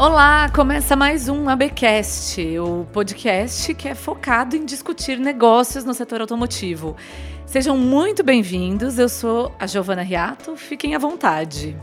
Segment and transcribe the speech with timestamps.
[0.00, 6.22] Olá, começa mais um ABcast, o podcast que é focado em discutir negócios no setor
[6.22, 6.96] automotivo.
[7.44, 11.76] Sejam muito bem-vindos, eu sou a Giovana Riato, fiquem à vontade.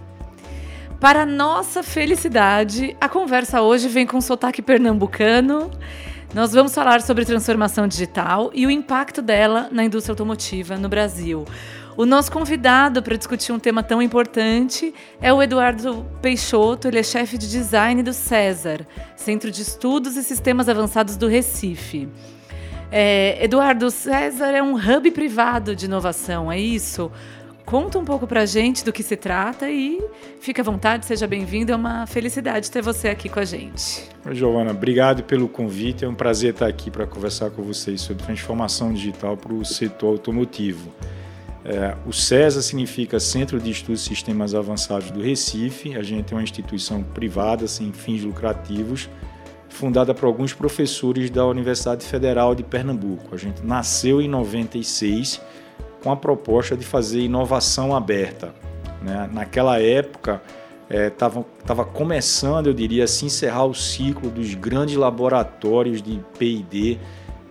[1.00, 5.69] Para nossa felicidade, a conversa hoje vem com sotaque pernambucano.
[6.33, 11.46] Nós vamos falar sobre transformação digital e o impacto dela na indústria automotiva no Brasil.
[11.97, 17.04] O nosso convidado para discutir um tema tão importante é o Eduardo Peixoto, ele é
[17.04, 22.07] chefe de design do César, Centro de Estudos e Sistemas Avançados do Recife.
[22.91, 27.11] É, Eduardo, César é um hub privado de inovação, é isso?
[27.65, 30.00] Conta um pouco para a gente do que se trata e
[30.39, 31.71] fique à vontade, seja bem-vindo.
[31.71, 34.08] É uma felicidade ter você aqui com a gente.
[34.23, 36.05] Oi, Giovana, obrigado pelo convite.
[36.05, 40.09] É um prazer estar aqui para conversar com vocês sobre transformação digital para o setor
[40.09, 40.93] automotivo.
[41.67, 45.97] É, o CESA significa Centro de Estudos e Sistemas Avançados do Recife.
[45.97, 49.09] A gente é uma instituição privada, sem fins lucrativos,
[49.67, 53.35] fundada por alguns professores da Universidade Federal de Pernambuco.
[53.35, 55.41] A gente nasceu em 96
[56.01, 58.55] com a proposta de fazer inovação aberta.
[59.02, 59.29] Né?
[59.33, 60.41] Naquela época,
[60.89, 66.97] estava é, começando, eu diria, a se encerrar o ciclo dos grandes laboratórios de P&D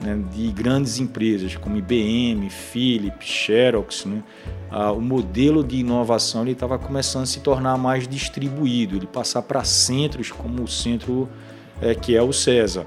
[0.01, 4.23] né, de grandes empresas como IBM, Philips, Xerox, né,
[4.71, 9.65] ah, o modelo de inovação estava começando a se tornar mais distribuído, ele passar para
[9.65, 11.29] centros como o centro
[11.81, 12.87] é, que é o CESA.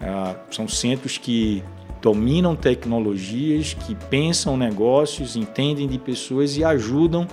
[0.00, 1.62] Ah, são centros que
[2.00, 7.26] dominam tecnologias, que pensam negócios, entendem de pessoas e ajudam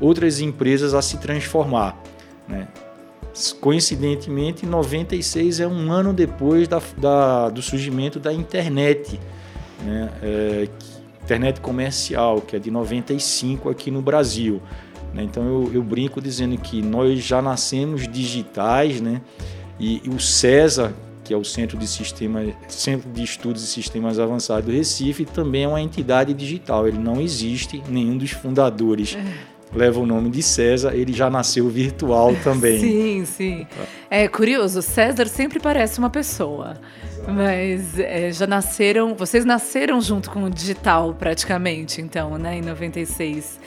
[0.00, 1.96] outras empresas a se transformar.
[2.46, 2.66] Né?
[3.60, 9.20] Coincidentemente, 96 é um ano depois da, da do surgimento da internet,
[9.84, 10.10] né?
[10.22, 10.68] é,
[11.22, 14.60] internet comercial, que é de 95 aqui no Brasil.
[15.14, 15.22] Né?
[15.22, 19.20] Então eu, eu, brinco dizendo que nós já nascemos digitais, né?
[19.78, 24.18] e, e o CESA, que é o Centro de, Sistema, Centro de Estudos e Sistemas
[24.18, 26.88] Avançados do Recife, também é uma entidade digital.
[26.88, 31.68] Ele não existe, nenhum dos fundadores é leva o nome de César, ele já nasceu
[31.68, 32.78] virtual também.
[32.78, 33.66] sim, sim.
[34.10, 36.74] É curioso, César sempre parece uma pessoa.
[37.26, 43.58] Mas é, já nasceram, vocês nasceram junto com o digital praticamente, então, né, em 96.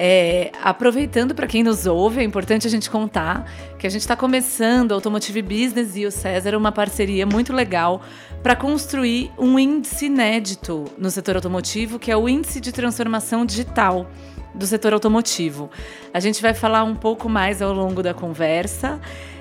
[0.00, 4.14] É, aproveitando para quem nos ouve, é importante a gente contar que a gente está
[4.14, 8.00] começando a Automotive Business e o César uma parceria muito legal
[8.40, 14.08] para construir um índice inédito no setor automotivo, que é o Índice de Transformação Digital
[14.54, 15.70] do setor automotivo.
[16.12, 19.00] A gente vai falar um pouco mais ao longo da conversa.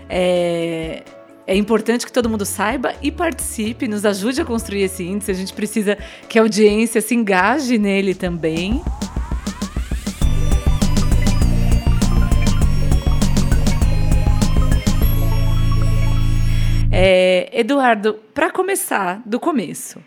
[0.09, 1.03] É,
[1.45, 5.31] é importante que todo mundo saiba e participe, nos ajude a construir esse índice.
[5.31, 5.97] A gente precisa
[6.27, 8.81] que a audiência se engaje nele também.
[16.91, 20.03] É, Eduardo, para começar do começo,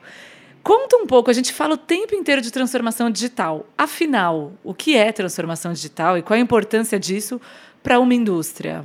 [0.62, 3.66] Conta um pouco, a gente fala o tempo inteiro de transformação digital.
[3.78, 7.40] Afinal, o que é transformação digital e qual a importância disso
[7.82, 8.84] para uma indústria?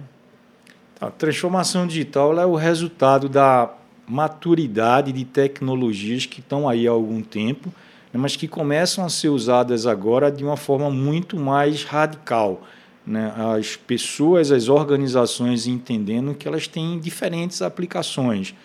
[1.00, 3.74] A transformação digital é o resultado da
[4.08, 7.74] maturidade de tecnologias que estão aí há algum tempo,
[8.14, 12.62] né, mas que começam a ser usadas agora de uma forma muito mais radical.
[13.06, 13.34] Né?
[13.58, 18.56] As pessoas, as organizações entendendo que elas têm diferentes aplicações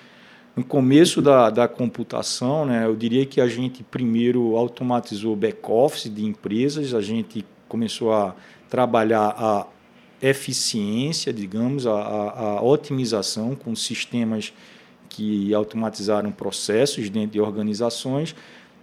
[0.56, 6.24] no começo da, da computação, né, eu diria que a gente primeiro automatizou back-office de
[6.24, 8.34] empresas, a gente começou a
[8.68, 9.66] trabalhar a
[10.20, 14.52] eficiência, digamos, a, a, otimização com sistemas
[15.08, 18.34] que automatizaram processos dentro de organizações,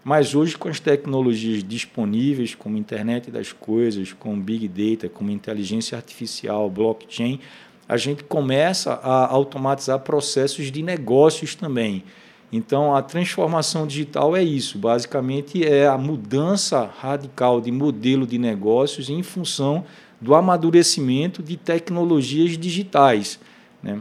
[0.04, 5.98] mas hoje com as tecnologias disponíveis, como internet das coisas, como big data, como inteligência
[5.98, 7.40] artificial, blockchain,
[7.88, 12.04] a gente começa a automatizar processos de negócios também.
[12.52, 19.10] Então, a transformação digital é isso, basicamente é a mudança radical de modelo de negócios
[19.10, 19.84] em função
[20.20, 23.40] do amadurecimento de tecnologias digitais.
[23.84, 24.00] Né?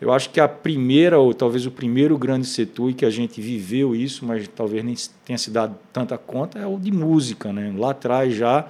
[0.00, 3.94] Eu acho que a primeira, ou talvez o primeiro grande setor que a gente viveu
[3.94, 4.94] isso, mas talvez nem
[5.24, 7.52] tenha se dado tanta conta, é o de música.
[7.52, 7.72] Né?
[7.76, 8.66] Lá atrás já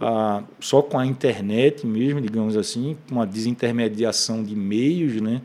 [0.00, 5.42] ah, só com a internet mesmo, digamos assim, com a desintermediação de meios, né,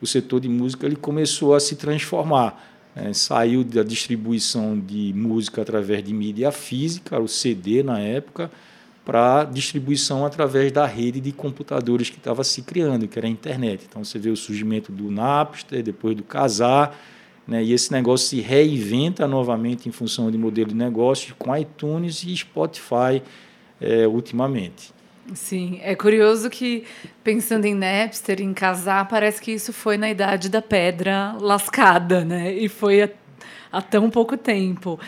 [0.00, 2.72] o setor de música ele começou a se transformar.
[2.96, 8.50] É, saiu da distribuição de música através de mídia física, o CD na época,
[9.04, 13.86] para distribuição através da rede de computadores que estava se criando, que era a internet.
[13.88, 16.96] Então você vê o surgimento do Napster, depois do Casar,
[17.46, 22.22] né, e esse negócio se reinventa novamente em função de modelo de negócio com iTunes
[22.22, 23.20] e Spotify
[23.80, 24.92] é, ultimamente.
[25.32, 26.84] Sim, é curioso que
[27.22, 32.52] pensando em Napster, em casar, parece que isso foi na idade da pedra lascada, né?
[32.52, 33.08] E foi há,
[33.72, 35.00] há tão pouco tempo.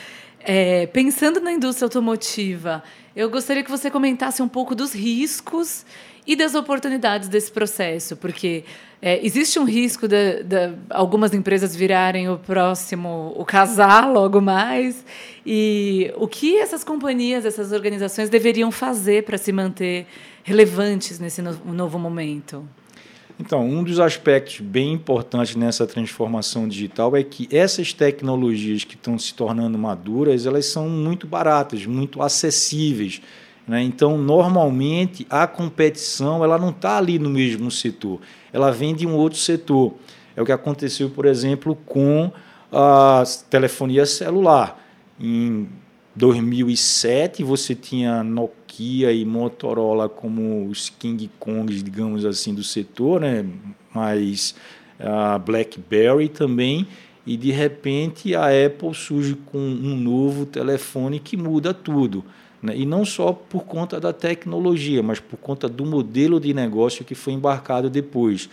[0.48, 2.80] É, pensando na indústria automotiva,
[3.16, 5.84] eu gostaria que você comentasse um pouco dos riscos
[6.24, 8.62] e das oportunidades desse processo, porque
[9.02, 15.04] é, existe um risco de, de, algumas empresas virarem o próximo, o casar logo mais,
[15.44, 20.06] e o que essas companhias, essas organizações deveriam fazer para se manter
[20.44, 22.64] relevantes nesse no, novo momento?
[23.38, 29.18] Então, um dos aspectos bem importantes nessa transformação digital é que essas tecnologias que estão
[29.18, 33.20] se tornando maduras, elas são muito baratas, muito acessíveis.
[33.68, 33.82] Né?
[33.82, 38.20] Então, normalmente, a competição ela não está ali no mesmo setor,
[38.52, 39.94] ela vem de um outro setor.
[40.34, 42.30] É o que aconteceu, por exemplo, com
[42.72, 44.82] a telefonia celular.
[45.20, 45.68] Em
[46.14, 53.44] 2007, você tinha Nokia e Motorola como os King Kongs, digamos assim, do setor, né?
[53.94, 54.54] mas
[54.98, 56.86] a BlackBerry também,
[57.26, 62.24] e de repente a Apple surge com um novo telefone que muda tudo.
[62.62, 62.76] Né?
[62.76, 67.14] E não só por conta da tecnologia, mas por conta do modelo de negócio que
[67.14, 68.48] foi embarcado depois.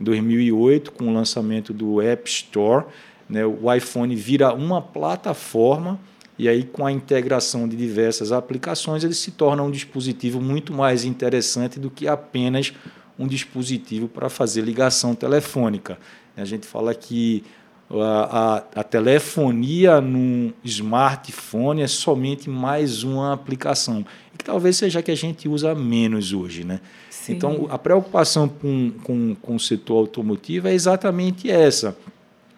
[0.00, 2.86] Em 2008, com o lançamento do App Store,
[3.28, 5.98] né, o iPhone vira uma plataforma
[6.38, 11.04] e aí com a integração de diversas aplicações ele se torna um dispositivo muito mais
[11.04, 12.72] interessante do que apenas
[13.18, 15.98] um dispositivo para fazer ligação telefônica.
[16.36, 17.44] A gente fala que
[17.90, 24.04] a, a, a, telefonia num smartphone é somente mais uma aplicação,
[24.36, 26.64] que talvez seja a que a gente usa menos hoje.
[26.64, 26.80] Né?
[27.28, 31.96] Então, a preocupação com, com, com o setor automotivo é exatamente essa.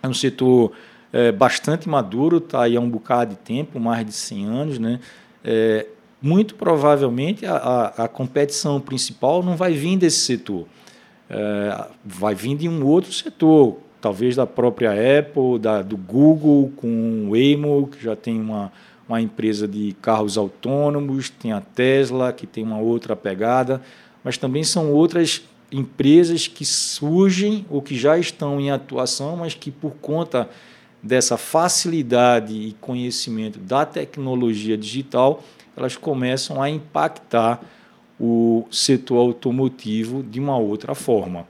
[0.03, 0.73] É um setor
[1.13, 4.79] é, bastante maduro, está aí há um bocado de tempo, mais de 100 anos.
[4.79, 5.01] Né?
[5.45, 5.87] É,
[6.23, 10.67] muito provavelmente a, a, a, competição principal não vai vir desse setor,
[11.29, 17.27] é, vai vir de um outro setor, talvez da própria Apple, da, do Google, com
[17.27, 18.71] o Waymo, que já tem uma,
[19.09, 23.81] uma empresa de carros autônomos, tem a Tesla, que tem uma outra pegada,
[24.23, 25.43] mas também são outras
[25.73, 30.49] empresas que surgem ou que já estão em atuação, mas que por conta
[31.03, 35.43] dessa facilidade e conhecimento da tecnologia digital,
[35.77, 37.61] elas começam a impactar
[38.19, 41.47] o setor automotivo de uma outra forma.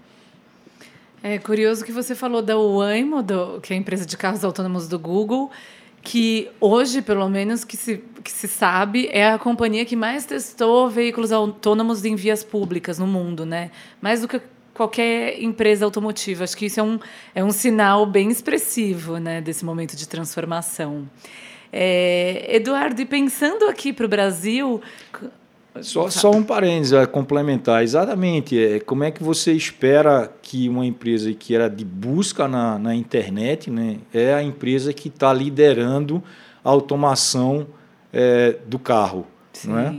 [1.22, 4.88] É curioso que você falou da Waymo, do, que é a empresa de carros autônomos
[4.88, 5.50] do Google,
[6.02, 10.88] que hoje, pelo menos, que se, que se sabe, é a companhia que mais testou
[10.88, 13.70] veículos autônomos em vias públicas no mundo, né?
[14.00, 14.40] Mais do que
[14.80, 16.42] qualquer empresa automotiva.
[16.42, 16.98] Acho que isso é um,
[17.34, 21.06] é um sinal bem expressivo né, desse momento de transformação.
[21.70, 24.80] É, Eduardo, e pensando aqui para o Brasil,
[25.82, 27.82] só, só um parênteses a complementar.
[27.82, 28.58] Exatamente.
[28.58, 32.94] É, como é que você espera que uma empresa que era de busca na, na
[32.94, 36.22] internet né, é a empresa que está liderando
[36.64, 37.66] a automação
[38.10, 39.26] é, do carro?
[39.52, 39.68] Sim.
[39.68, 39.94] Não é?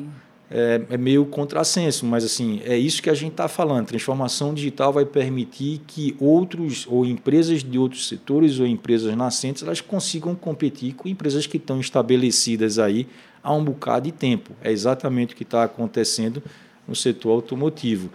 [0.54, 3.88] É, é meio contrassenso, mas assim é isso que a gente está falando.
[3.88, 9.80] Transformação digital vai permitir que outros ou empresas de outros setores ou empresas nascentes elas
[9.80, 13.08] consigam competir com empresas que estão estabelecidas aí
[13.42, 14.52] há um bocado de tempo.
[14.62, 16.44] É exatamente o que está acontecendo
[16.86, 18.10] no setor automotivo.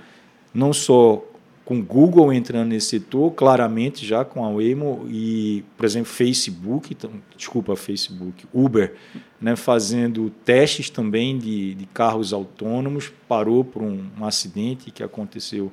[0.53, 1.25] Não só
[1.67, 7.11] com Google entrando nesse setor, claramente já com a Waymo e, por exemplo, Facebook, então,
[7.37, 8.95] desculpa, Facebook, Uber,
[9.41, 15.73] né, fazendo testes também de, de carros autônomos, parou por um, um acidente que aconteceu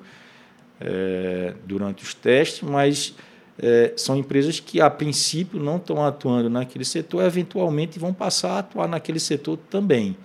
[0.81, 3.13] é, durante os testes, mas
[3.59, 8.59] é, são empresas que, a princípio, não estão atuando naquele setor, eventualmente vão passar a
[8.59, 10.17] atuar naquele setor também.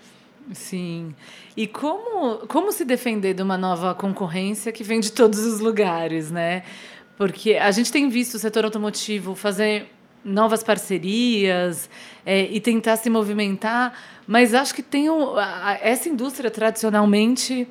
[0.53, 1.15] Sim.
[1.57, 6.31] E como, como se defender de uma nova concorrência que vem de todos os lugares,
[6.31, 6.63] né?
[7.17, 9.89] Porque a gente tem visto o setor automotivo fazer
[10.25, 11.89] novas parcerias
[12.25, 13.93] é, e tentar se movimentar,
[14.27, 17.67] mas acho que tem um, a, essa indústria tradicionalmente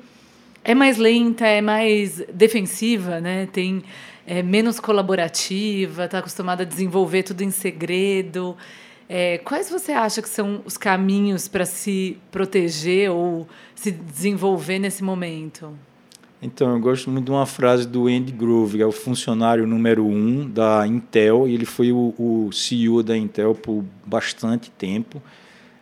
[0.64, 3.48] é mais lenta, é mais defensiva, né?
[3.52, 3.82] Tem
[4.26, 8.54] é menos colaborativa, está acostumada a desenvolver tudo em segredo.
[9.08, 15.02] É, quais você acha que são os caminhos para se proteger ou se desenvolver nesse
[15.02, 15.72] momento?
[16.40, 20.06] Então, eu gosto muito de uma frase do Andy Grove, que é o funcionário número
[20.06, 25.20] um da Intel, e ele foi o, o CEO da Intel por bastante tempo.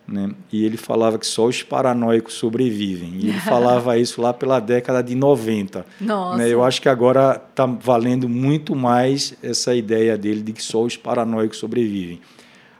[0.08, 0.30] Né?
[0.52, 3.14] E ele falava que só os paranoicos sobrevivem.
[3.16, 5.84] E ele falava isso lá pela década de 90.
[6.00, 6.38] Nossa.
[6.38, 6.48] Né?
[6.48, 10.96] Eu acho que agora está valendo muito mais essa ideia dele de que só os
[10.96, 12.20] paranoicos sobrevivem.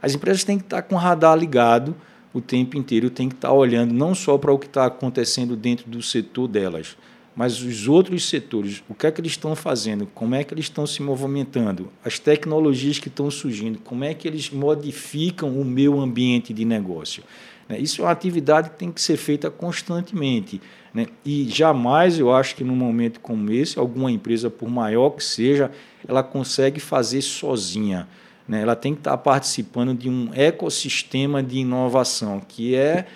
[0.06, 1.92] As empresas têm que estar com o radar ligado,
[2.32, 5.90] o tempo inteiro tem que estar olhando não só para o que está acontecendo dentro
[5.90, 6.96] do setor delas,
[7.34, 10.66] mas os outros setores, o que é que eles estão fazendo, como é que eles
[10.66, 15.98] estão se movimentando, as tecnologias que estão surgindo, como é que eles modificam o meu
[15.98, 17.24] ambiente de negócio.
[17.68, 17.80] Né?
[17.80, 20.60] Isso é uma atividade que tem que ser feita constantemente.
[20.94, 21.08] Né?
[21.24, 25.72] E jamais, eu acho que num momento como esse, alguma empresa, por maior que seja,
[26.06, 28.06] ela consegue fazer sozinha.
[28.48, 28.62] Né?
[28.62, 33.06] Ela tem que estar participando de um ecossistema de inovação, que é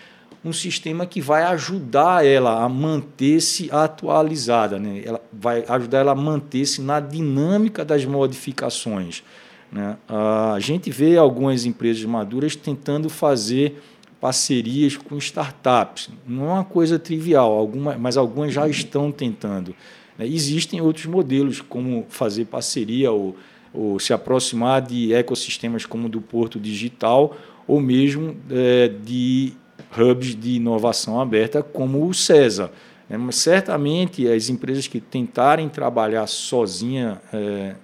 [0.44, 5.02] um sistema que vai ajudar ela a manter-se atualizada, né?
[5.04, 9.22] ela vai ajudar ela a manter-se na dinâmica das modificações.
[9.70, 9.96] Né?
[10.08, 13.82] A gente vê algumas empresas maduras tentando fazer
[14.20, 16.10] parcerias com startups.
[16.26, 19.74] Não é uma coisa trivial, alguma, mas algumas já estão tentando.
[20.18, 20.26] Né?
[20.26, 23.36] Existem outros modelos, como fazer parceria ou
[23.72, 27.36] ou se aproximar de ecossistemas como o do Porto Digital
[27.66, 29.52] ou mesmo é, de
[29.96, 32.72] hubs de inovação aberta como o CESA.
[33.08, 37.74] É, certamente as empresas que tentarem trabalhar sozinha é,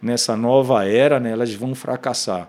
[0.00, 2.48] nessa nova era, né, elas vão fracassar.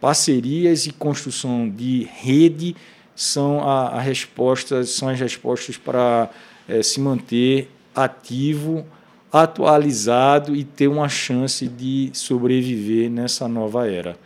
[0.00, 2.74] Parcerias e construção de rede
[3.14, 6.28] são a, a resposta, são as respostas para
[6.68, 8.84] é, se manter ativo
[9.32, 14.16] atualizado e ter uma chance de sobreviver nessa nova era.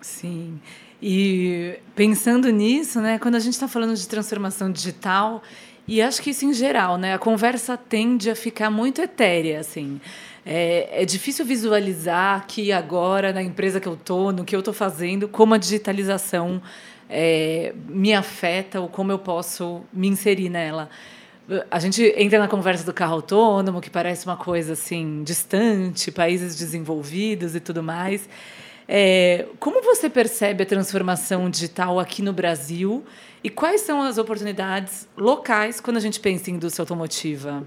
[0.00, 0.58] Sim.
[1.02, 5.42] E pensando nisso, né, quando a gente está falando de transformação digital,
[5.86, 10.00] e acho que isso em geral, né, a conversa tende a ficar muito etérea, assim.
[10.44, 14.72] É, é difícil visualizar que agora, na empresa que eu estou, no que eu estou
[14.72, 16.62] fazendo, como a digitalização
[17.10, 20.88] é, me afeta ou como eu posso me inserir nela
[21.70, 26.56] a gente entra na conversa do carro autônomo, que parece uma coisa assim distante, países
[26.56, 28.28] desenvolvidos e tudo mais.
[28.88, 33.04] É, como você percebe a transformação digital aqui no Brasil
[33.42, 37.64] e quais são as oportunidades locais quando a gente pensa em indústria automotiva?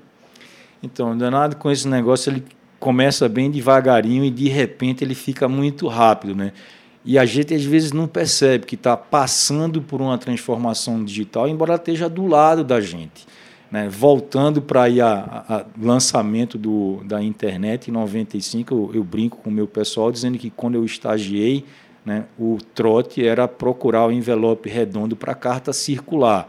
[0.81, 2.45] Então, danado com esse negócio, ele
[2.79, 6.53] começa bem devagarinho e de repente ele fica muito rápido, né?
[7.03, 11.75] E a gente às vezes não percebe que está passando por uma transformação digital, embora
[11.75, 13.25] esteja do lado da gente.
[13.71, 13.87] Né?
[13.87, 14.85] Voltando para
[15.79, 20.37] o lançamento do, da internet em 95, eu, eu brinco com o meu pessoal dizendo
[20.37, 21.65] que quando eu estagiei,
[22.03, 26.47] né, o trote era procurar o envelope redondo para a carta circular.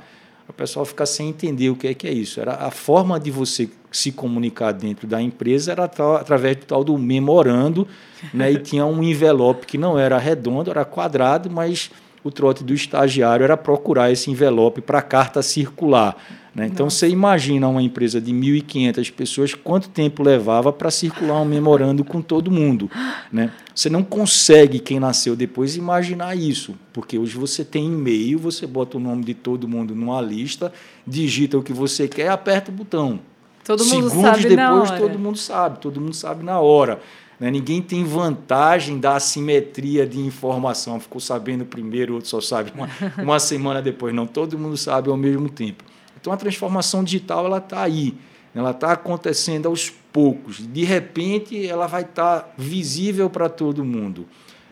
[0.49, 2.41] O pessoal fica sem entender o que é que é isso.
[2.41, 6.97] Era a forma de você se comunicar dentro da empresa era através do tal do
[6.97, 7.87] memorando,
[8.33, 11.91] né, e tinha um envelope que não era redondo, era quadrado, mas
[12.23, 16.17] o trote do estagiário era procurar esse envelope para a carta circular.
[16.55, 16.67] Né?
[16.67, 22.05] Então, você imagina uma empresa de 1.500 pessoas, quanto tempo levava para circular um memorando
[22.05, 22.91] com todo mundo.
[23.33, 23.53] Né?
[23.75, 28.97] Você não consegue, quem nasceu depois, imaginar isso, porque hoje você tem e-mail, você bota
[28.97, 30.73] o nome de todo mundo numa lista,
[31.07, 33.21] digita o que você quer e aperta o botão.
[33.65, 37.01] Todo mundo Segundos sabe depois, todo mundo sabe, todo mundo sabe na hora.
[37.39, 37.51] Né?
[37.51, 40.99] Ninguém tem vantagem da assimetria de informação.
[40.99, 42.89] Ficou sabendo primeiro, outro só sabe uma,
[43.23, 44.15] uma semana depois.
[44.15, 45.85] Não, todo mundo sabe ao mesmo tempo.
[46.21, 48.15] Então a transformação digital ela está aí,
[48.55, 50.59] ela está acontecendo aos poucos.
[50.59, 54.27] De repente ela vai estar tá visível para todo mundo.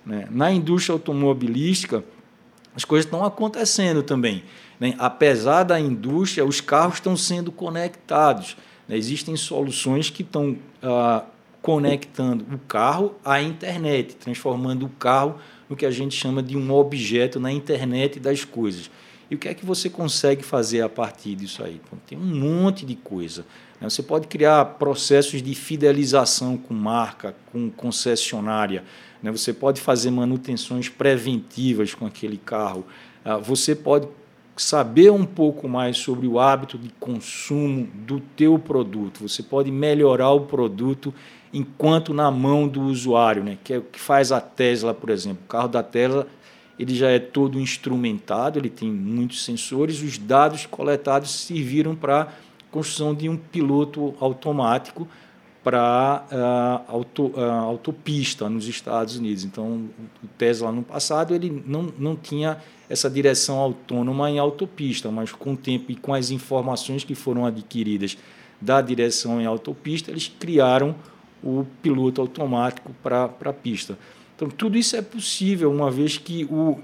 [0.05, 0.27] Né?
[0.31, 2.05] Na indústria automobilística
[2.75, 4.45] as coisas estão acontecendo também.
[4.79, 4.95] Né?
[4.99, 8.57] Apesar da indústria, os carros estão sendo conectados.
[8.87, 8.97] Né?
[8.97, 11.25] Existem soluções que estão ah,
[11.61, 15.37] conectando o carro à internet, transformando o carro
[15.69, 18.91] no que a gente chama de um objeto na internet das coisas.
[19.31, 21.81] E o que é que você consegue fazer a partir disso aí?
[22.07, 23.45] Tem um monte de coisa.
[23.81, 23.89] Né?
[23.89, 28.85] Você pode criar processos de fidelização com marca, com concessionária.
[29.23, 29.31] Né?
[29.31, 32.87] Você pode fazer manutenções preventivas com aquele carro.
[33.25, 34.09] Ah, você pode
[34.57, 39.29] saber um pouco mais sobre o hábito de consumo do teu produto.
[39.29, 41.15] Você pode melhorar o produto
[41.53, 43.59] enquanto na mão do usuário, né?
[43.63, 45.43] que é o que faz a Tesla, por exemplo.
[45.45, 46.27] O carro da Tesla
[46.79, 52.29] ele já é todo instrumentado, ele tem muitos sensores, os dados coletados serviram para a
[52.71, 55.09] construção de um piloto automático
[55.65, 59.45] para uh, auto, uh, autopista nos Estados Unidos.
[59.45, 59.89] Então,
[60.23, 62.59] o Tesla no passado ele não, não tinha
[62.89, 67.45] essa direção autônoma em autopista, mas com o tempo e com as informações que foram
[67.45, 68.17] adquiridas
[68.61, 70.95] da direção em autopista, eles criaram
[71.43, 73.99] o piloto automático para a pista.
[74.39, 76.79] Então, tudo isso é possível, uma vez que o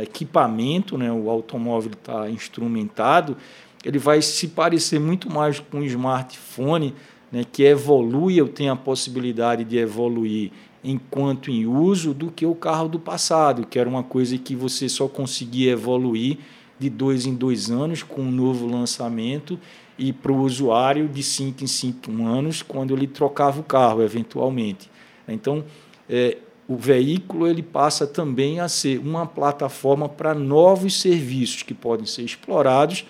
[0.00, 3.36] equipamento, né, o automóvel está instrumentado,
[3.84, 6.94] ele vai se parecer muito mais com um smartphone
[7.32, 10.52] né, que evolui, eu tenho a possibilidade de evoluir
[10.84, 14.88] enquanto em uso, do que o carro do passado, que era uma coisa que você
[14.88, 16.38] só conseguia evoluir
[16.78, 19.58] de dois em dois anos com um novo lançamento
[19.98, 24.88] e para o usuário de cinco em cinco anos quando ele trocava o carro eventualmente.
[25.26, 25.64] Então,
[26.08, 32.06] é, o veículo ele passa também a ser uma plataforma para novos serviços que podem
[32.06, 33.04] ser explorados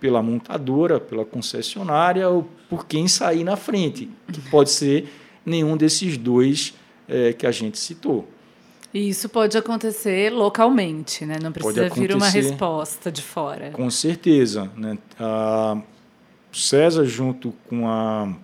[0.00, 5.08] pela montadora, pela concessionária ou por quem sair na frente, que pode ser
[5.44, 6.74] nenhum desses dois
[7.08, 8.26] é, que a gente citou.
[8.92, 11.38] E isso pode acontecer localmente, né?
[11.40, 13.70] Não precisa vir uma resposta de fora.
[13.70, 14.70] Com certeza.
[14.76, 14.98] Né?
[15.18, 15.80] A
[16.52, 18.34] César, junto com a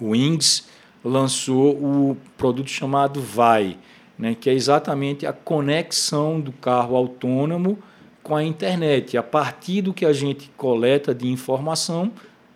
[0.00, 0.64] Wings,
[1.04, 3.76] lançou o produto chamado Vai,
[4.18, 4.36] né?
[4.38, 7.78] que é exatamente a conexão do carro autônomo
[8.22, 9.16] com a internet.
[9.16, 12.12] A partir do que a gente coleta de informação,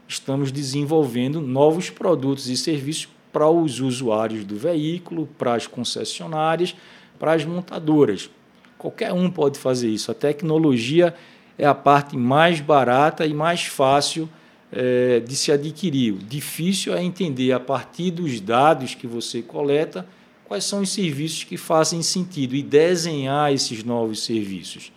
[0.06, 6.74] estamos desenvolvendo novos produtos e serviços para os usuários do veículo, para as concessionárias,
[7.18, 8.30] para as montadoras.
[8.78, 10.10] Qualquer um pode fazer isso.
[10.10, 11.14] A tecnologia
[11.58, 14.28] é a parte mais barata e mais fácil
[14.72, 16.14] é, de se adquirir.
[16.14, 20.06] O difícil é entender, a partir dos dados que você coleta,
[20.44, 24.92] quais são os serviços que fazem sentido e desenhar esses novos serviços.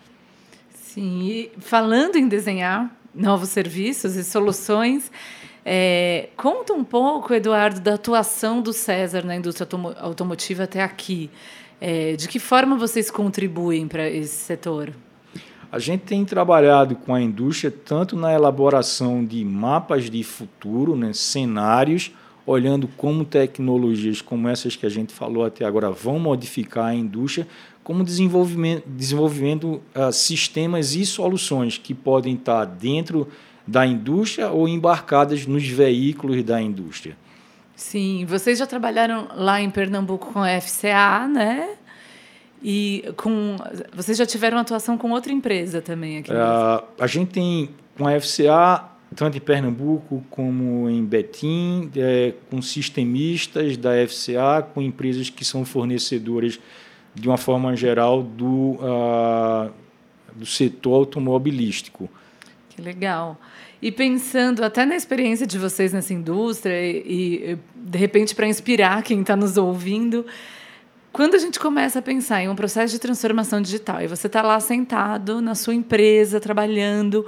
[0.74, 5.10] Sim, e falando em desenhar novos serviços e soluções,
[5.64, 11.30] é, conta um pouco, Eduardo, da atuação do César na indústria automotiva até aqui.
[11.80, 14.92] É, de que forma vocês contribuem para esse setor?
[15.72, 21.12] A gente tem trabalhado com a indústria tanto na elaboração de mapas de futuro, né,
[21.12, 22.10] cenários,
[22.44, 27.46] olhando como tecnologias como essas que a gente falou até agora vão modificar a indústria,
[27.84, 33.28] como desenvolvimento, desenvolvendo uh, sistemas e soluções que podem estar dentro
[33.64, 37.16] da indústria ou embarcadas nos veículos da indústria.
[37.76, 41.76] Sim, vocês já trabalharam lá em Pernambuco com a FCA, né?
[42.62, 43.56] E com
[43.94, 46.30] vocês já tiveram atuação com outra empresa também aqui?
[46.30, 52.62] Uh, a gente tem com a FCA tanto em Pernambuco como em Betim, é, com
[52.62, 56.60] sistemistas da FCA, com empresas que são fornecedoras
[57.14, 59.70] de uma forma geral do, uh,
[60.34, 62.08] do setor automobilístico.
[62.68, 63.36] Que legal.
[63.82, 69.02] E pensando até na experiência de vocês nessa indústria e, e de repente para inspirar
[69.02, 70.24] quem está nos ouvindo,
[71.12, 74.42] quando a gente começa a pensar em um processo de transformação digital e você está
[74.42, 77.26] lá sentado na sua empresa trabalhando,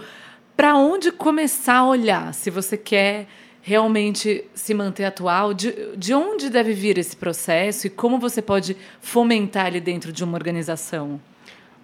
[0.56, 2.32] para onde começar a olhar?
[2.32, 3.26] Se você quer
[3.60, 8.76] realmente se manter atual, de, de onde deve vir esse processo e como você pode
[9.00, 11.20] fomentar ele dentro de uma organização?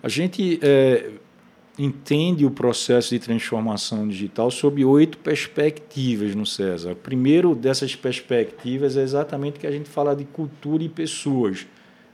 [0.02, 1.10] A gente é,
[1.78, 6.92] entende o processo de transformação digital sob oito perspectivas no César.
[6.92, 11.66] O primeiro dessas perspectivas é exatamente que a gente fala de cultura e pessoas.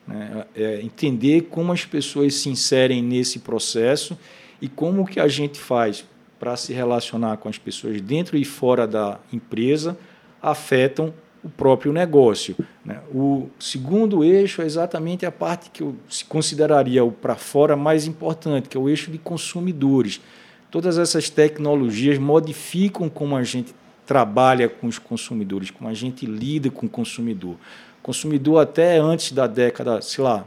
[0.07, 0.45] Né?
[0.55, 4.19] É entender como as pessoas se inserem nesse processo
[4.61, 6.05] e como que a gente faz
[6.39, 9.97] para se relacionar com as pessoas dentro e fora da empresa
[10.43, 11.13] afetam
[11.43, 12.57] o próprio negócio.
[12.85, 13.01] Né?
[13.15, 15.95] O segundo eixo é exatamente a parte que eu
[16.29, 20.21] consideraria o para fora mais importante, que é o eixo de consumidores.
[20.71, 23.75] Todas essas tecnologias modificam como a gente
[24.07, 27.57] trabalha com os consumidores, como a gente lida com o consumidor
[28.05, 30.47] consumidor até antes da década, sei lá,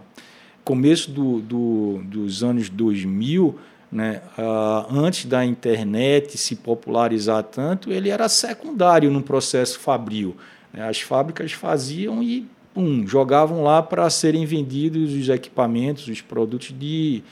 [0.64, 3.58] começo do, do, dos anos 2000,
[3.92, 10.38] né, uh, antes da internet se popularizar tanto, ele era secundário no processo fabril.
[10.72, 10.88] Né?
[10.88, 17.24] As fábricas faziam e pum, jogavam lá para serem vendidos os equipamentos, os produtos de,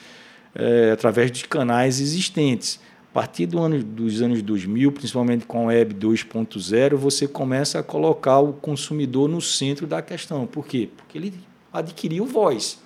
[0.55, 2.79] é, através de canais existentes
[3.15, 8.41] partir do ano, dos anos 2000, principalmente com a Web 2.0, você começa a colocar
[8.41, 10.45] o consumidor no centro da questão.
[10.45, 10.89] Por quê?
[10.97, 11.33] Porque ele
[11.71, 12.77] adquiriu voz.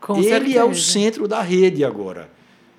[0.00, 0.58] Com ele certeza.
[0.58, 2.28] é o centro da rede agora.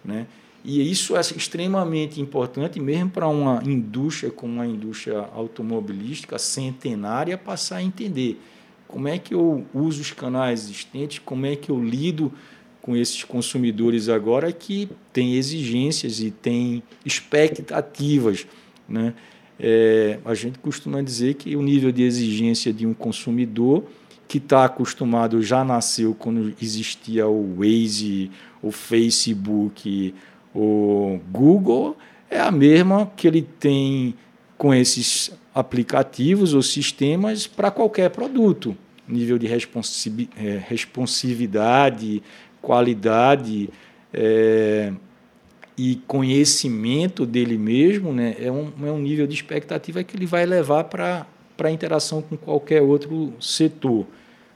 [0.04, 0.28] Né?
[0.66, 7.78] E isso é extremamente importante, mesmo para uma indústria como a indústria automobilística centenária, passar
[7.78, 8.38] a entender
[8.86, 12.34] como é que eu uso os canais existentes, como é que eu lido
[12.82, 18.48] com esses consumidores agora que têm exigências e têm expectativas.
[18.90, 19.14] Né?
[19.60, 23.86] É, a gente costuma dizer que o nível de exigência de um consumidor
[24.28, 30.16] que está acostumado, já nasceu quando existia o Waze, o Facebook,
[30.56, 31.98] o Google,
[32.30, 34.16] é a mesma que ele tem
[34.58, 38.74] com esses aplicativos ou sistemas para qualquer produto.
[39.06, 39.48] Nível de
[40.66, 42.24] responsividade,
[42.62, 43.70] qualidade
[44.14, 44.94] é,
[45.78, 50.46] e conhecimento dele mesmo, né, é, um, é um nível de expectativa que ele vai
[50.46, 51.26] levar para
[51.64, 54.06] a interação com qualquer outro setor.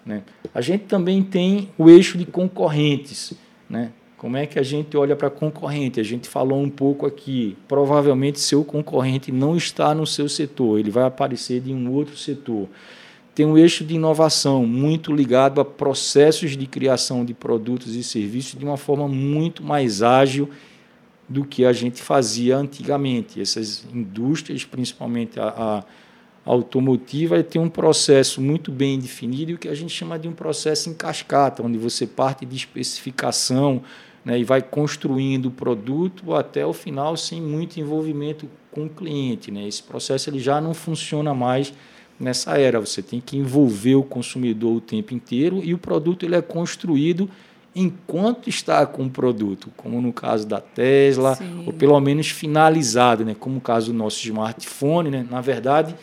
[0.06, 0.24] Né?
[0.54, 3.34] A gente também tem o eixo de concorrentes.
[3.70, 3.92] Né?
[4.18, 6.00] Como é que a gente olha para concorrente?
[6.00, 7.58] A gente falou um pouco aqui.
[7.68, 12.68] Provavelmente seu concorrente não está no seu setor, ele vai aparecer de um outro setor.
[13.36, 18.58] Tem um eixo de inovação muito ligado a processos de criação de produtos e serviços
[18.58, 20.50] de uma forma muito mais ágil
[21.28, 23.42] do que a gente fazia antigamente.
[23.42, 25.84] Essas indústrias, principalmente a, a
[26.46, 30.90] automotiva, tem um processo muito bem definido o que a gente chama de um processo
[30.90, 33.82] em cascata, onde você parte de especificação
[34.24, 39.52] né, e vai construindo o produto até o final sem muito envolvimento com o cliente.
[39.52, 39.68] Né?
[39.68, 41.74] Esse processo ele já não funciona mais
[42.20, 42.80] nessa era.
[42.80, 47.30] Você tem que envolver o consumidor o tempo inteiro e o produto ele é construído
[47.76, 51.66] enquanto está com o produto, como no caso da Tesla, Sim.
[51.68, 53.36] ou pelo menos finalizado, né?
[53.38, 55.12] como no caso do nosso smartphone.
[55.12, 55.28] Né?
[55.30, 55.94] Na verdade,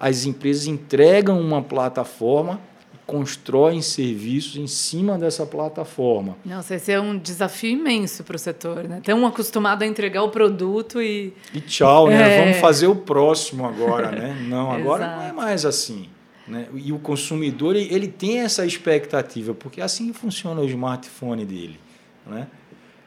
[0.00, 2.60] as empresas entregam uma plataforma
[3.06, 6.36] constroem serviços em cima dessa plataforma.
[6.44, 9.00] Nossa, esse é um desafio imenso para o setor, né?
[9.04, 11.32] Tão acostumado a entregar o produto e.
[11.52, 12.36] E tchau, né?
[12.36, 12.44] É...
[12.44, 14.36] Vamos fazer o próximo agora, né?
[14.48, 16.08] Não, agora não é mais assim.
[16.46, 16.66] Né?
[16.74, 21.78] E o consumidor ele tem essa expectativa, porque é assim que funciona o smartphone dele.
[22.26, 22.46] Né?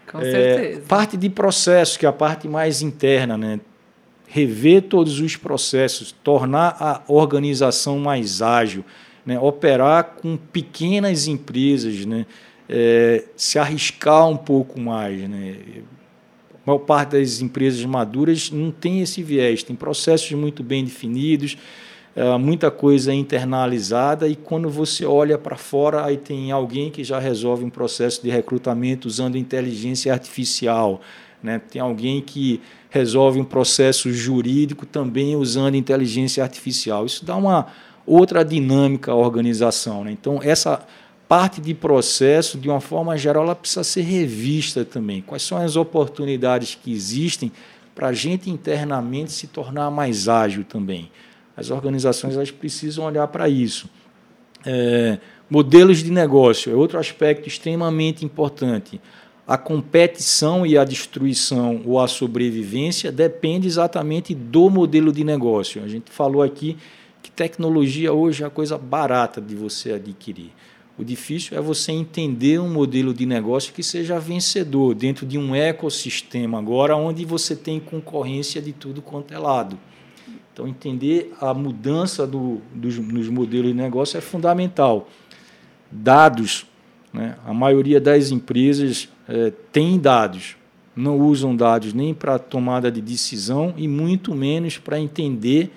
[0.09, 0.81] Com é, certeza.
[0.87, 3.59] Parte de processo, que é a parte mais interna, né?
[4.27, 8.83] rever todos os processos, tornar a organização mais ágil,
[9.25, 9.39] né?
[9.39, 12.25] operar com pequenas empresas, né?
[12.67, 15.29] É, se arriscar um pouco mais.
[15.29, 15.55] Né?
[16.53, 21.57] A maior parte das empresas maduras não tem esse viés, tem processos muito bem definidos,
[22.15, 27.19] é, muita coisa internalizada e quando você olha para fora, aí tem alguém que já
[27.19, 31.01] resolve um processo de recrutamento usando inteligência artificial,
[31.43, 31.61] né?
[31.69, 37.05] tem alguém que resolve um processo jurídico também usando inteligência artificial.
[37.05, 37.67] Isso dá uma
[38.05, 40.03] outra dinâmica à organização.
[40.03, 40.11] Né?
[40.11, 40.85] Então, essa
[41.27, 45.21] parte de processo, de uma forma geral, ela precisa ser revista também.
[45.21, 47.51] Quais são as oportunidades que existem
[47.93, 51.09] para a gente internamente se tornar mais ágil também?
[51.57, 53.89] As organizações elas precisam olhar para isso.
[54.65, 55.17] É,
[55.49, 58.99] modelos de negócio é outro aspecto extremamente importante.
[59.47, 65.83] A competição e a destruição ou a sobrevivência depende exatamente do modelo de negócio.
[65.83, 66.77] A gente falou aqui
[67.35, 70.51] tecnologia hoje é a coisa barata de você adquirir.
[70.97, 75.53] O difícil é você entender um modelo de negócio que seja vencedor dentro de um
[75.53, 79.77] ecossistema agora onde você tem concorrência de tudo quanto é lado.
[80.53, 85.09] Então, entender a mudança do, dos, nos modelos de negócio é fundamental.
[85.91, 86.65] Dados,
[87.11, 87.35] né?
[87.45, 90.55] a maioria das empresas é, tem dados,
[90.95, 95.73] não usam dados nem para tomada de decisão e muito menos para entender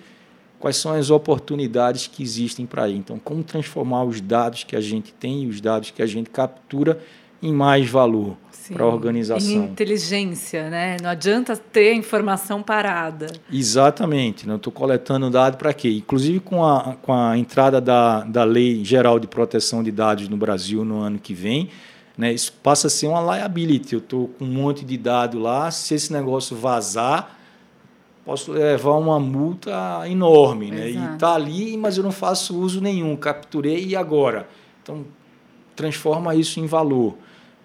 [0.59, 2.97] quais são as oportunidades que existem para aí.
[2.97, 6.31] Então, como transformar os dados que a gente tem e os dados que a gente
[6.31, 6.99] captura
[7.42, 8.37] em mais valor
[8.73, 9.51] para a organização.
[9.51, 10.97] Em inteligência, né?
[11.03, 13.29] Não adianta ter informação parada.
[13.51, 14.47] Exatamente.
[14.47, 15.90] Não estou coletando dado para quê?
[15.90, 20.37] Inclusive com a, com a entrada da, da Lei Geral de Proteção de Dados no
[20.37, 21.71] Brasil no ano que vem,
[22.16, 23.94] né, isso passa a ser uma liability.
[23.94, 27.38] Eu estou com um monte de dado lá, se esse negócio vazar,
[28.29, 30.71] posso levar uma multa enorme.
[30.71, 30.91] Né?
[30.91, 34.47] E está ali, mas eu não faço uso nenhum, capturei e agora?
[34.83, 35.07] Então,
[35.75, 37.17] transforma isso em valor.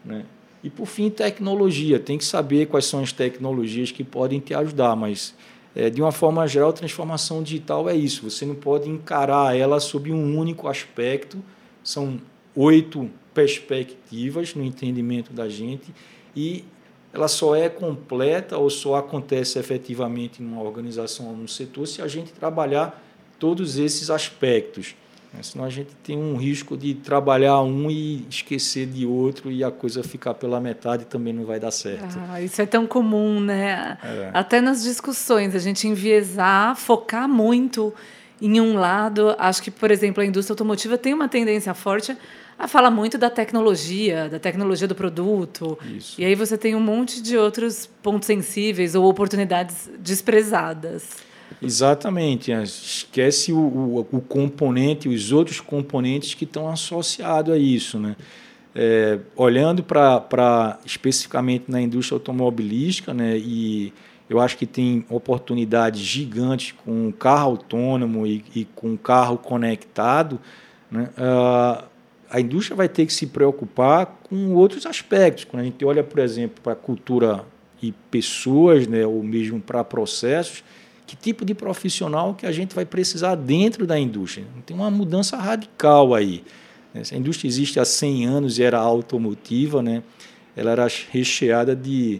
[0.05, 0.23] Né?
[0.63, 1.99] E, por fim, tecnologia.
[1.99, 5.35] Tem que saber quais são as tecnologias que podem te ajudar, mas,
[5.75, 8.29] é, de uma forma geral, transformação digital é isso.
[8.29, 11.43] Você não pode encarar ela sob um único aspecto.
[11.83, 12.21] São
[12.55, 15.93] oito perspectivas no entendimento da gente
[16.33, 16.63] e
[17.13, 22.07] ela só é completa ou só acontece efetivamente numa organização ou num setor se a
[22.07, 23.01] gente trabalhar
[23.37, 24.95] todos esses aspectos.
[25.31, 25.43] Né?
[25.43, 29.69] Senão a gente tem um risco de trabalhar um e esquecer de outro e a
[29.69, 32.17] coisa ficar pela metade também não vai dar certo.
[32.29, 33.97] Ah, isso é tão comum, né?
[34.03, 34.31] É.
[34.33, 37.93] Até nas discussões, a gente enviesar, focar muito
[38.41, 39.35] em um lado.
[39.37, 42.17] Acho que, por exemplo, a indústria automotiva tem uma tendência forte
[42.57, 45.77] a falar muito da tecnologia, da tecnologia do produto.
[45.95, 46.19] Isso.
[46.21, 51.17] E aí você tem um monte de outros pontos sensíveis ou oportunidades desprezadas.
[51.61, 52.51] Exatamente.
[52.51, 57.99] Esquece o, o, o componente, os outros componentes que estão associados a isso.
[57.99, 58.15] Né?
[58.75, 63.93] É, olhando para especificamente na indústria automobilística, né, e
[64.27, 70.39] eu acho que tem oportunidades gigantes com carro autônomo e, e com carro conectado.
[70.89, 71.92] Né, uh,
[72.33, 75.43] a indústria vai ter que se preocupar com outros aspectos.
[75.43, 77.45] Quando a gente olha, por exemplo, para a cultura
[77.81, 80.63] e pessoas, né, ou mesmo para processos,
[81.05, 84.47] que tipo de profissional que a gente vai precisar dentro da indústria.
[84.65, 86.43] Tem uma mudança radical aí.
[86.91, 90.01] Essa indústria existe há 100 anos e era automotiva, né?
[90.55, 92.19] ela era recheada de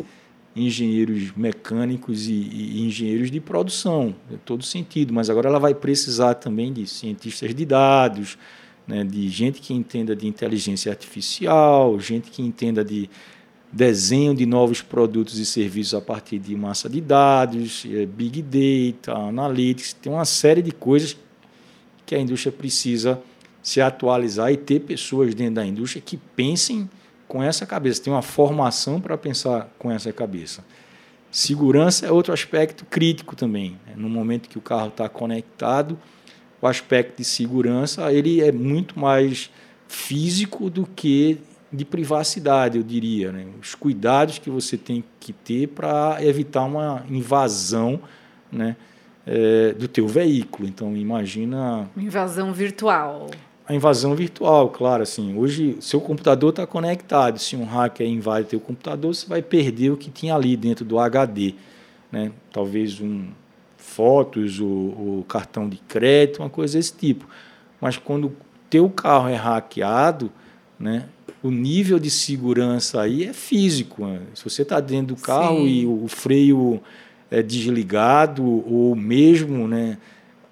[0.56, 6.36] engenheiros mecânicos e, e, engenheiros de produção, em todo sentido, mas agora ela vai precisar
[6.36, 8.38] também de cientistas de dados,
[8.88, 13.10] né, de gente que entenda de inteligência artificial, gente que entenda de
[13.72, 19.18] desenho de novos produtos e serviços a partir de massa de dados, é, big data,
[19.18, 21.18] analytics, tem uma série de coisas
[22.06, 23.20] que a indústria precisa
[23.64, 26.88] se atualizar e ter pessoas dentro da indústria que pensem
[27.28, 30.64] com essa cabeça, tem uma formação para pensar com essa cabeça.
[31.32, 33.72] Segurança é outro aspecto crítico também.
[33.88, 33.94] Né?
[33.96, 35.98] No momento que o carro está conectado,
[36.64, 39.52] o aspecto de segurança ele é muito mais
[39.86, 41.38] físico do que
[41.72, 43.34] de privacidade, eu diria.
[43.34, 43.46] Né?
[43.62, 48.00] Os cuidados que você tem que ter para evitar uma invasão
[48.50, 48.78] né,
[49.28, 50.66] é, do teu veículo.
[50.66, 51.90] Então, imagina...
[51.98, 53.30] Invasão virtual
[53.66, 58.60] a invasão virtual, claro, assim, hoje seu computador está conectado, se um hacker invade teu
[58.60, 61.54] computador, você vai perder o que tinha ali dentro do HD,
[62.12, 62.34] né?
[62.52, 63.28] Talvez um
[63.84, 67.28] fotos, o, o cartão de crédito, uma coisa desse tipo.
[67.80, 68.36] Mas quando
[68.70, 70.32] teu carro é hackeado,
[70.80, 71.06] né?
[71.42, 74.06] O nível de segurança aí é físico.
[74.06, 74.22] Né?
[74.34, 75.68] Se você está dentro do carro Sim.
[75.68, 76.82] e o freio
[77.30, 79.98] é desligado ou mesmo, né?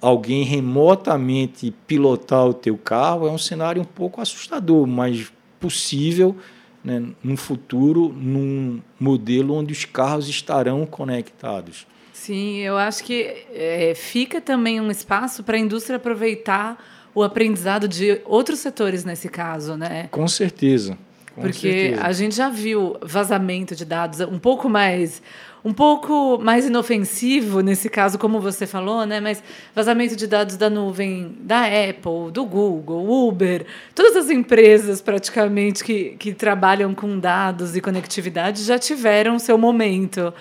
[0.01, 6.35] alguém remotamente pilotar o teu carro é um cenário um pouco assustador, mas possível
[6.83, 11.85] né, no futuro, num modelo onde os carros estarão conectados.
[12.21, 16.77] Sim, eu acho que é, fica também um espaço para a indústria aproveitar
[17.15, 20.07] o aprendizado de outros setores nesse caso, né?
[20.11, 20.95] Com certeza.
[21.33, 22.03] Com Porque certeza.
[22.03, 25.19] a gente já viu vazamento de dados um pouco mais
[25.65, 29.19] um pouco mais inofensivo nesse caso, como você falou, né?
[29.19, 35.83] Mas vazamento de dados da nuvem da Apple, do Google, Uber, todas as empresas praticamente
[35.83, 40.31] que, que trabalham com dados e conectividade já tiveram seu momento.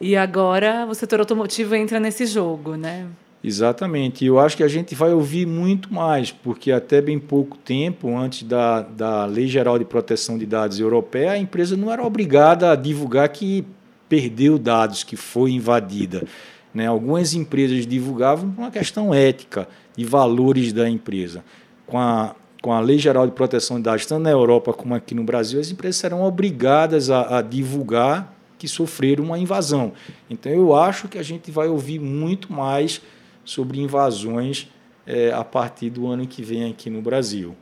[0.00, 3.06] E agora o setor automotivo entra nesse jogo, né?
[3.42, 4.24] Exatamente.
[4.24, 8.42] Eu acho que a gente vai ouvir muito mais, porque até bem pouco tempo, antes
[8.42, 12.76] da, da Lei Geral de Proteção de Dados Europeia, a empresa não era obrigada a
[12.76, 13.64] divulgar que
[14.08, 16.26] perdeu dados, que foi invadida.
[16.74, 16.86] Né?
[16.86, 21.42] Algumas empresas divulgavam por uma questão ética e valores da empresa.
[21.86, 25.14] Com a, com a Lei Geral de Proteção de Dados, tanto na Europa como aqui
[25.14, 29.94] no Brasil, as empresas serão obrigadas a, a divulgar que sofreram uma invasão.
[30.28, 33.00] Então, eu acho que a gente vai ouvir muito mais
[33.42, 34.68] sobre invasões
[35.06, 37.56] é, a partir do ano que vem aqui no Brasil.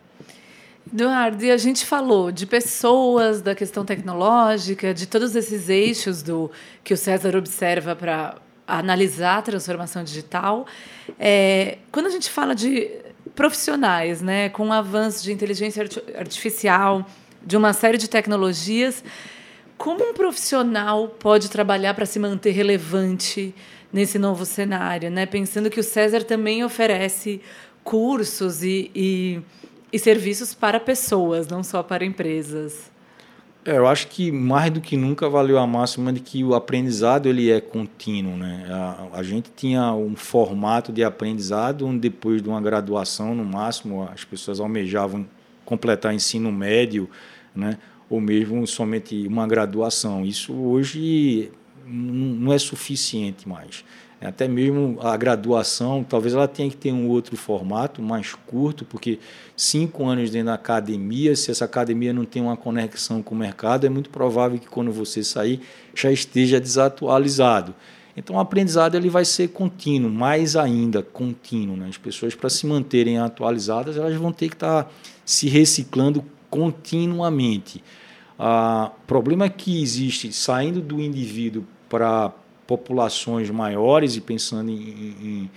[0.92, 6.50] Eduardo, e a gente falou de pessoas, da questão tecnológica, de todos esses eixos do
[6.82, 8.34] que o César observa para
[8.66, 10.66] analisar a transformação digital.
[11.16, 12.90] É, quando a gente fala de
[13.36, 17.06] profissionais, né, com o avanço de inteligência artificial,
[17.40, 19.04] de uma série de tecnologias,
[19.78, 23.54] como um profissional pode trabalhar para se manter relevante
[23.90, 25.24] nesse novo cenário, né?
[25.24, 27.40] Pensando que o César também oferece
[27.82, 29.40] cursos e, e
[29.92, 32.90] e serviços para pessoas, não só para empresas.
[33.64, 37.28] É, eu acho que mais do que nunca valeu a máxima de que o aprendizado
[37.28, 38.36] ele é contínuo.
[38.36, 38.66] Né?
[38.70, 44.08] A, a gente tinha um formato de aprendizado onde depois de uma graduação, no máximo,
[44.12, 45.26] as pessoas almejavam
[45.64, 47.10] completar ensino médio,
[47.54, 47.76] né?
[48.08, 50.24] Ou mesmo somente uma graduação.
[50.24, 51.50] Isso hoje
[51.86, 53.84] não é suficiente mais.
[54.20, 59.20] Até mesmo a graduação, talvez ela tenha que ter um outro formato mais curto, porque
[59.56, 63.86] cinco anos dentro da academia, se essa academia não tem uma conexão com o mercado,
[63.86, 65.60] é muito provável que quando você sair
[65.94, 67.74] já esteja desatualizado.
[68.16, 71.76] Então, o aprendizado ele vai ser contínuo, mais ainda contínuo.
[71.76, 71.86] Né?
[71.88, 74.90] As pessoas, para se manterem atualizadas, elas vão ter que estar tá
[75.24, 77.78] se reciclando continuamente.
[78.38, 82.32] O ah, problema que existe saindo do indivíduo para
[82.66, 85.50] populações maiores e pensando em, em,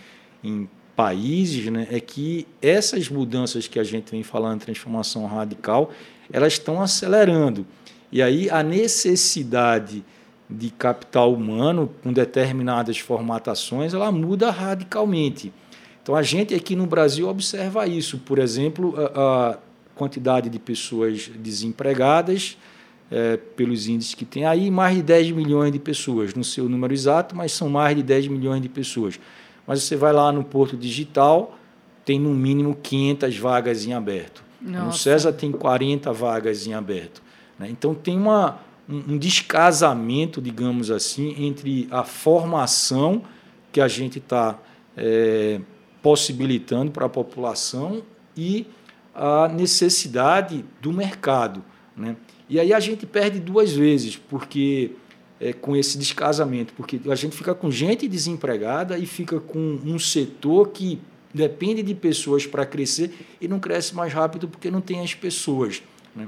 [0.43, 5.91] em países, né, é que essas mudanças que a gente vem falando, transformação radical,
[6.32, 7.65] elas estão acelerando.
[8.12, 10.04] E aí a necessidade
[10.49, 15.54] de capital humano com determinadas formatações, ela muda radicalmente.
[16.04, 19.58] Então a gente aqui no Brasil observa isso, por exemplo, a, a
[19.95, 22.58] quantidade de pessoas desempregadas,
[23.12, 26.69] é, pelos índices que tem aí, mais de 10 milhões de pessoas, não sei o
[26.69, 29.19] número exato, mas são mais de 10 milhões de pessoas.
[29.67, 31.58] Mas você vai lá no Porto Digital,
[32.06, 34.43] tem no mínimo 500 vagas em aberto.
[34.62, 34.86] Nossa.
[34.86, 37.21] No César tem 40 vagas em aberto.
[37.60, 37.67] Né?
[37.69, 43.23] Então tem uma, um, um descasamento, digamos assim, entre a formação
[43.71, 44.60] que a gente está
[44.95, 45.60] é,
[46.01, 48.01] possibilitando para a população
[48.36, 48.65] e
[49.13, 51.63] a necessidade do mercado.
[51.95, 52.15] Né?
[52.50, 54.91] E aí a gente perde duas vezes, porque
[55.39, 59.97] é, com esse descasamento, porque a gente fica com gente desempregada e fica com um
[59.97, 61.00] setor que
[61.34, 65.82] depende de pessoas para crescer e não cresce mais rápido porque não tem as pessoas.
[66.15, 66.28] Né?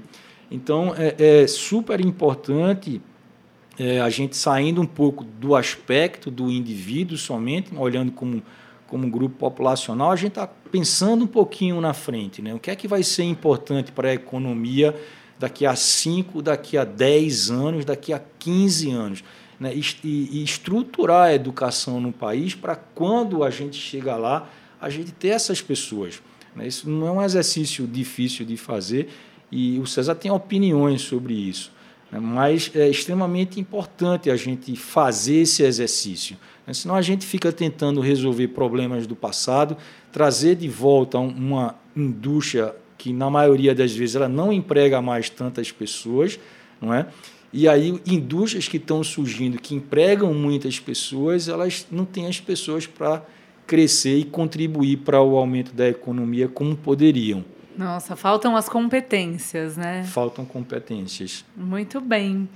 [0.50, 3.02] Então, é, é super importante
[3.78, 8.42] é, a gente saindo um pouco do aspecto do indivíduo somente, olhando como,
[8.88, 12.42] como grupo populacional, a gente está pensando um pouquinho na frente.
[12.42, 12.54] Né?
[12.54, 14.96] O que é que vai ser importante para a economia
[15.40, 19.24] daqui a 5, daqui a 10 anos, daqui a 15 anos?
[19.60, 19.74] Né?
[19.76, 25.12] E, e estruturar a educação no país para quando a gente chegar lá, a gente
[25.12, 26.22] ter essas pessoas.
[26.56, 26.68] Né?
[26.68, 29.10] Isso não é um exercício difícil de fazer
[29.52, 31.72] e o César tem opiniões sobre isso.
[32.12, 32.20] Né?
[32.20, 36.38] Mas é extremamente importante a gente fazer esse exercício.
[36.72, 39.76] Senão a gente fica tentando resolver problemas do passado,
[40.12, 45.72] trazer de volta uma indústria que, na maioria das vezes, ela não emprega mais tantas
[45.72, 46.40] pessoas,
[46.80, 47.08] não é?
[47.52, 52.88] E aí, indústrias que estão surgindo, que empregam muitas pessoas, elas não têm as pessoas
[52.88, 53.24] para
[53.68, 57.44] crescer e contribuir para o aumento da economia como poderiam.
[57.78, 60.04] Nossa, faltam as competências, né?
[60.04, 61.44] Faltam competências.
[61.56, 62.48] Muito bem.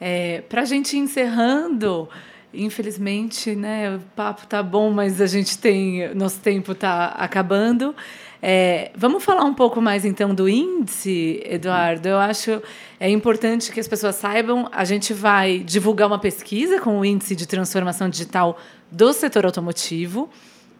[0.00, 2.08] É, Para a gente ir encerrando,
[2.54, 6.14] infelizmente, né, o papo tá bom, mas a gente tem.
[6.14, 7.94] Nosso tempo está acabando.
[8.46, 12.06] É, vamos falar um pouco mais então do índice, Eduardo.
[12.06, 12.62] Eu acho
[13.00, 14.68] é importante que as pessoas saibam.
[14.70, 18.58] A gente vai divulgar uma pesquisa com o índice de transformação digital
[18.90, 20.28] do setor automotivo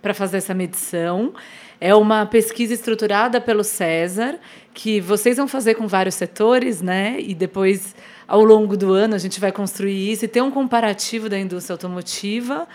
[0.03, 1.33] para fazer essa medição.
[1.81, 4.39] É uma pesquisa estruturada pelo César,
[4.75, 7.17] que vocês vão fazer com vários setores, né?
[7.19, 7.95] E depois,
[8.27, 11.75] ao longo do ano, a gente vai construir isso e ter um comparativo da indústria
[11.75, 12.67] automotiva.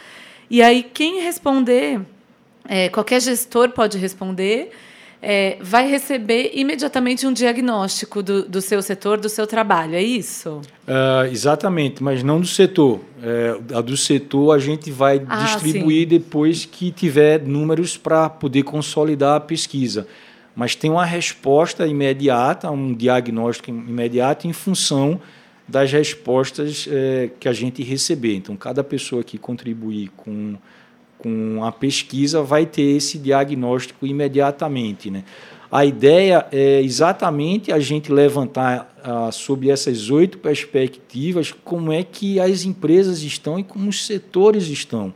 [0.49, 2.01] E aí, quem responder,
[2.67, 4.71] é, qualquer gestor pode responder
[5.21, 10.61] é, vai receber imediatamente um diagnóstico do, do, seu setor, do seu trabalho, é isso?
[10.87, 13.01] Uh, exatamente, mas não do setor.
[13.21, 16.07] É, a do setor a gente vai ah, distribuir sim.
[16.07, 20.07] depois que tiver números para poder consolidar a pesquisa.
[20.55, 25.19] Mas tem uma resposta imediata, um diagnóstico imediato em função
[25.69, 28.35] das respostas é, que a gente receber.
[28.35, 30.57] Então, cada pessoa que contribuir com
[31.19, 35.11] com a pesquisa vai ter esse diagnóstico imediatamente.
[35.11, 35.25] Né?
[35.69, 42.39] A ideia é exatamente a gente levantar ah, sobre essas oito perspectivas como é que
[42.39, 45.13] as empresas estão e como os setores estão.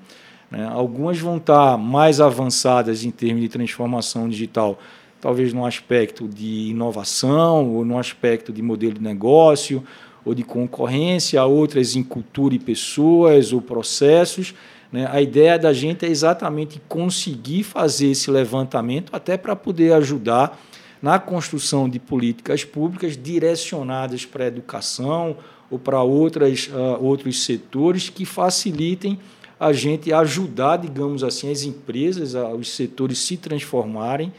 [0.52, 0.68] Né?
[0.72, 4.78] Algumas vão estar mais avançadas em termos de transformação digital,
[5.22, 9.82] talvez no aspecto de inovação ou no aspecto de modelo de negócio
[10.26, 14.54] ou de concorrência, outras em cultura e pessoas ou processos
[14.94, 15.10] né?
[15.12, 20.62] A ideia da gente é exatamente conseguir fazer esse levantamento até para poder ajudar
[21.02, 25.36] na construção de políticas públicas direcionadas para a educação
[25.70, 29.20] ou para outras, uh, outros setores que facilitem
[29.60, 34.32] a gente ajudar, digamos assim, as empresas, uh, os setores se transformarem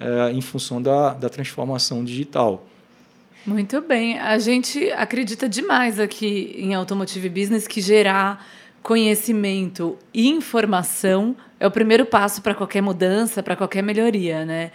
[0.00, 2.66] uh, em função da, da transformação digital.
[3.46, 4.18] Muito bem.
[4.18, 8.46] A gente acredita demais aqui em Automotive Business que gerar
[8.82, 14.70] conhecimento e informação é o primeiro passo para qualquer mudança, para qualquer melhoria, né?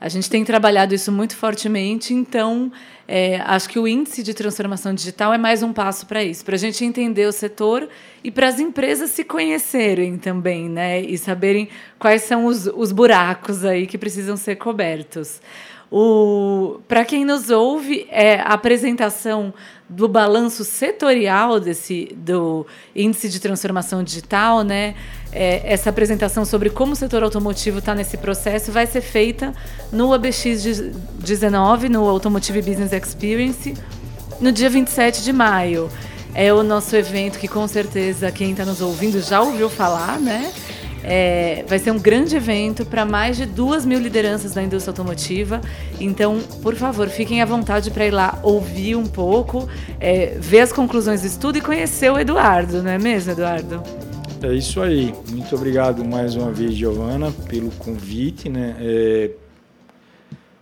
[0.00, 2.72] A gente tem trabalhado isso muito fortemente, então
[3.06, 6.56] é, acho que o índice de transformação digital é mais um passo para isso, para
[6.56, 7.88] a gente entender o setor
[8.24, 11.00] e para as empresas se conhecerem também, né?
[11.00, 11.68] E saberem
[12.00, 15.40] quais são os, os buracos aí que precisam ser cobertos.
[16.88, 19.52] Para quem nos ouve, é a apresentação
[19.86, 24.94] do balanço setorial desse do índice de transformação digital, né?
[25.30, 29.52] É, essa apresentação sobre como o setor automotivo está nesse processo vai ser feita
[29.92, 30.80] no ABX
[31.18, 33.74] 19, no Automotive Business Experience,
[34.40, 35.90] no dia 27 de maio.
[36.34, 40.50] É o nosso evento que com certeza quem está nos ouvindo já ouviu falar, né?
[41.04, 45.60] É, vai ser um grande evento para mais de duas mil lideranças da indústria automotiva.
[46.00, 49.68] Então, por favor, fiquem à vontade para ir lá ouvir um pouco,
[50.00, 53.82] é, ver as conclusões do estudo e conhecer o Eduardo, não é mesmo, Eduardo?
[54.42, 55.14] É isso aí.
[55.30, 58.48] Muito obrigado mais uma vez, Giovana, pelo convite.
[58.48, 58.74] Né?
[58.80, 59.30] É,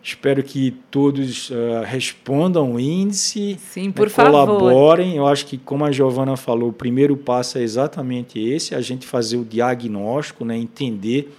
[0.03, 5.17] Espero que todos uh, respondam o índice, Sim, né, por colaborem.
[5.17, 9.07] Eu acho que, como a Giovana falou, o primeiro passo é exatamente esse: a gente
[9.07, 11.31] fazer o diagnóstico, né, entender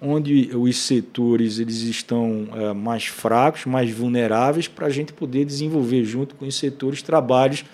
[0.00, 6.04] onde os setores eles estão uh, mais fracos, mais vulneráveis, para a gente poder desenvolver
[6.04, 7.64] junto com os setores trabalhos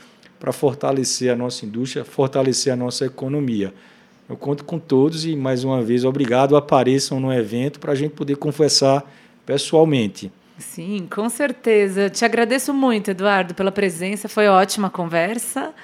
[0.40, 3.72] para fortalecer a nossa indústria, fortalecer a nossa economia.
[4.28, 6.56] Eu conto com todos e, mais uma vez, obrigado.
[6.56, 9.04] Apareçam no evento para a gente poder conversar
[9.52, 10.32] pessoalmente.
[10.56, 12.08] Sim, com certeza.
[12.08, 14.28] Te agradeço muito, Eduardo, pela presença.
[14.28, 15.74] Foi ótima conversa.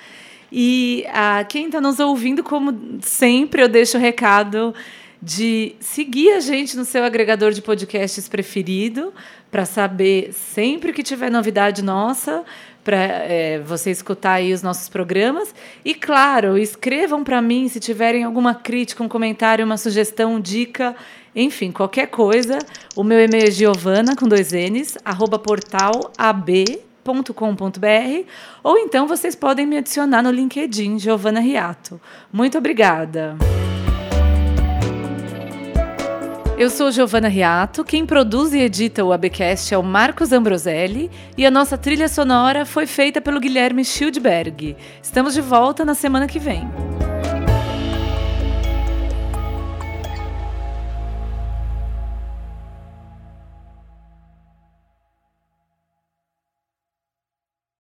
[0.51, 4.75] E a quem está nos ouvindo, como sempre, eu deixo o recado
[5.21, 9.13] de seguir a gente no seu agregador de podcasts preferido
[9.51, 12.45] para saber sempre que tiver novidade nossa
[12.85, 15.53] para é, você escutar aí os nossos programas
[15.85, 20.95] e claro escrevam para mim se tiverem alguma crítica um comentário uma sugestão dica
[21.39, 22.59] enfim qualquer coisa
[22.97, 26.83] o meu e-mail é giovana com dois n's arroba portal ab
[27.35, 28.27] com.br
[28.63, 31.99] ou então vocês podem me adicionar no LinkedIn Giovana Riato.
[32.31, 33.35] Muito obrigada.
[36.59, 41.47] Eu sou Giovana Riato, quem produz e edita o ABcast é o Marcos Ambroselli e
[41.47, 44.77] a nossa trilha sonora foi feita pelo Guilherme Schildberg.
[45.01, 46.69] Estamos de volta na semana que vem.